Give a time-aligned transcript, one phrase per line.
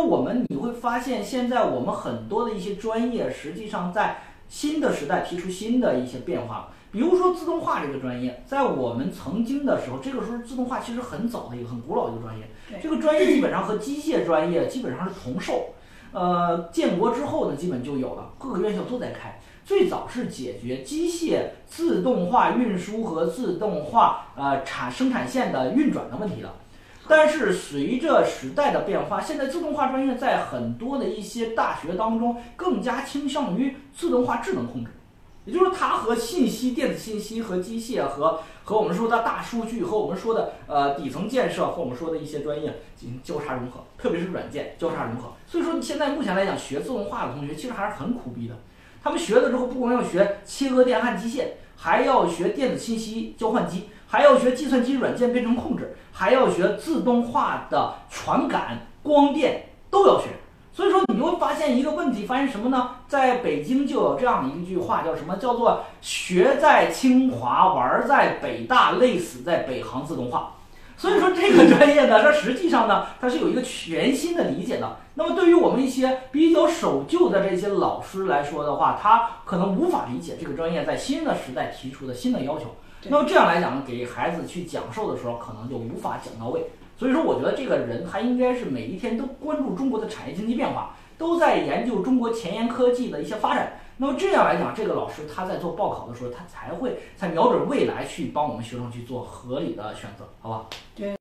[0.00, 6.68] 我们你会发现，现在我们很多的一些专业，实际上在新的时代提出新的一些变化。
[6.90, 12.48] 比如说自动化这个专业，在我们曾经的时候，这个时候自动化其实很早的一个很古老的一个专业。
[12.82, 15.74] 这个专业基本上和机械专业基本上是同寿。
[16.12, 19.38] 呃，建国之后呢，基本就有了，各个院校都在开。
[19.66, 26.54] 最早是解决机械自动化运输和自动化呃产生产线的运转的问题的。
[27.08, 34.90] 但是随着时代的变化，现在自动化专业在很多的一些大学当中更加倾向于自动化智能控制。
[35.46, 45.32] 也就是它和信息、电子信息和机械和和我们说的大数据和我们说的呃底层建设和我们说的一些专业进行交叉融合，特别是软件交叉融合。
[45.46, 48.54] 所以说，现在目前来讲，学自动化的同学其实还是很苦逼的。
[49.02, 51.44] 他们学了之后，不光要学切割电焊机械，
[51.76, 60.28] 还要学电子信息交换机，还要学计算机软件编程控制，还要学自动化的传感、光电都要学。
[60.72, 62.90] 所以说，你会发现一个问题，发现什么呢？
[63.08, 65.36] 在北京就有这样一句话，叫什么？
[65.36, 70.54] 叫做“学在清华，玩在北大，累死在北航自动化”。
[70.98, 74.96] 所以说，这个专业呢，它实际上呢，它是有一个全新的理解的。
[75.14, 82.74] 那么，对于我们一些比较守旧的这些老师来说的话，他可能无法理解这个专业在新的时代提出的新的要求。
[83.04, 86.64] 那么这样来讲呢，给孩子去讲授的时候，可能就无法讲到位。
[86.98, 93.80] 所以说，我觉得这个人他应该是每一天都关注中国的产业经济变化，都在研究中国前沿科技的一些发展。
[93.98, 100.66] 那么这样来讲，这个老师他在做报考的时候，他才会才瞄准未来去帮我们学生去做合理的选择，好吧？
[100.94, 101.16] 对。